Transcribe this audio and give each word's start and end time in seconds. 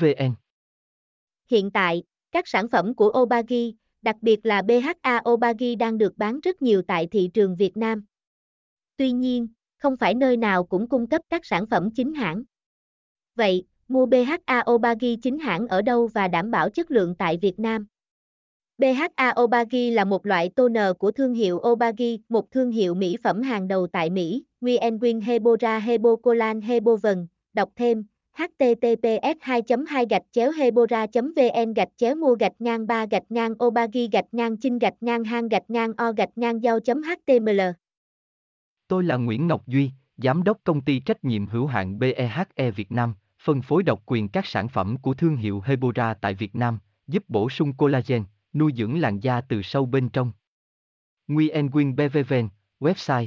vn 0.00 0.34
hiện 1.50 1.70
tại 1.70 2.02
các 2.32 2.48
sản 2.48 2.68
phẩm 2.68 2.94
của 2.94 3.12
obagi 3.20 3.74
đặc 4.02 4.16
biệt 4.20 4.46
là 4.46 4.62
bha 4.62 5.20
obagi 5.28 5.76
đang 5.78 5.98
được 5.98 6.16
bán 6.16 6.40
rất 6.40 6.62
nhiều 6.62 6.82
tại 6.82 7.06
thị 7.10 7.30
trường 7.34 7.56
việt 7.56 7.76
nam 7.76 8.04
tuy 8.96 9.12
nhiên 9.12 9.48
không 9.76 9.96
phải 9.96 10.14
nơi 10.14 10.36
nào 10.36 10.64
cũng 10.64 10.88
cung 10.88 11.06
cấp 11.06 11.22
các 11.28 11.46
sản 11.46 11.66
phẩm 11.66 11.90
chính 11.94 12.14
hãng 12.14 12.42
vậy 13.34 13.66
Mua 13.88 14.06
BHA 14.06 14.64
Obagi 14.70 15.16
chính 15.22 15.38
hãng 15.38 15.68
ở 15.68 15.82
đâu 15.82 16.06
và 16.06 16.28
đảm 16.28 16.50
bảo 16.50 16.70
chất 16.70 16.90
lượng 16.90 17.14
tại 17.14 17.36
Việt 17.36 17.58
Nam. 17.58 17.86
BHA 18.78 19.34
Obagi 19.40 19.92
là 19.92 20.04
một 20.04 20.26
loại 20.26 20.48
toner 20.48 20.92
của 20.98 21.10
thương 21.10 21.34
hiệu 21.34 21.56
Obagi, 21.56 22.18
một 22.28 22.50
thương 22.50 22.70
hiệu 22.70 22.94
mỹ 22.94 23.16
phẩm 23.22 23.42
hàng 23.42 23.68
đầu 23.68 23.86
tại 23.86 24.10
Mỹ. 24.10 24.44
Nguyen 24.60 24.98
Quyên 24.98 25.20
Hebora 25.20 25.78
Hebocolan 25.78 26.60
Hebovần, 26.60 27.26
đọc 27.58 27.70
thêm 27.76 28.04
https 28.36 29.36
2 29.40 29.62
2 29.88 30.06
gạch 30.10 30.22
chéo 30.32 30.50
hebora 30.50 31.06
vn 31.14 31.74
gạch 31.74 31.88
chéo 31.96 32.14
mua 32.14 32.34
gạch 32.34 32.52
ngang 32.58 32.86
3 32.86 33.06
gạch 33.06 33.22
ngang 33.28 33.52
obagi 33.64 34.08
gạch 34.12 34.24
ngang 34.32 34.56
chinh 34.56 34.78
gạch 34.78 34.94
ngang 35.00 35.24
hang 35.24 35.48
gạch 35.48 35.70
ngang 35.70 35.92
o 35.96 36.12
gạch 36.12 36.38
ngang 36.38 36.62
giao 36.62 36.78
html 36.86 37.60
Tôi 38.88 39.04
là 39.04 39.16
Nguyễn 39.16 39.46
Ngọc 39.46 39.66
Duy, 39.66 39.90
Giám 40.16 40.42
đốc 40.42 40.58
công 40.64 40.80
ty 40.80 41.00
trách 41.00 41.24
nhiệm 41.24 41.46
hữu 41.46 41.66
hạn 41.66 41.98
BEHE 41.98 42.70
Việt 42.76 42.92
Nam, 42.92 43.14
phân 43.44 43.62
phối 43.62 43.82
độc 43.82 44.02
quyền 44.06 44.28
các 44.28 44.46
sản 44.46 44.68
phẩm 44.68 44.96
của 44.96 45.14
thương 45.14 45.36
hiệu 45.36 45.62
Hebora 45.64 46.14
tại 46.14 46.34
Việt 46.34 46.56
Nam, 46.56 46.78
giúp 47.06 47.24
bổ 47.28 47.50
sung 47.50 47.72
collagen, 47.72 48.24
nuôi 48.52 48.72
dưỡng 48.76 49.00
làn 49.00 49.20
da 49.20 49.40
từ 49.40 49.62
sâu 49.62 49.86
bên 49.86 50.08
trong. 50.08 50.32
Nguyen 51.28 51.66
Nguyen 51.66 51.96
BVVN, 51.96 52.48
website 52.80 53.26